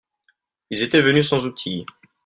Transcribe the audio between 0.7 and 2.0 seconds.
Ils étaient venus sans outil.